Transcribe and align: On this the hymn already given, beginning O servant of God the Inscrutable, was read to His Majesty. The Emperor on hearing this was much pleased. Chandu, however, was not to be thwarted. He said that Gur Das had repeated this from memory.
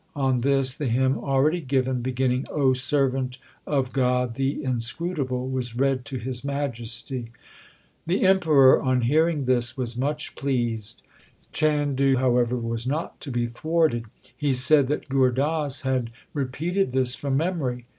On 0.15 0.41
this 0.41 0.73
the 0.73 0.87
hymn 0.87 1.19
already 1.19 1.61
given, 1.61 2.01
beginning 2.01 2.45
O 2.49 2.73
servant 2.73 3.37
of 3.67 3.93
God 3.93 4.33
the 4.33 4.63
Inscrutable, 4.63 5.47
was 5.47 5.75
read 5.75 6.05
to 6.05 6.17
His 6.17 6.43
Majesty. 6.43 7.29
The 8.07 8.21
Emperor 8.25 8.81
on 8.81 9.01
hearing 9.01 9.43
this 9.43 9.77
was 9.77 9.95
much 9.95 10.33
pleased. 10.33 11.03
Chandu, 11.53 12.17
however, 12.17 12.57
was 12.57 12.87
not 12.87 13.19
to 13.21 13.29
be 13.29 13.45
thwarted. 13.45 14.05
He 14.35 14.53
said 14.53 14.87
that 14.87 15.07
Gur 15.07 15.29
Das 15.29 15.81
had 15.81 16.09
repeated 16.33 16.93
this 16.93 17.13
from 17.13 17.37
memory. 17.37 17.85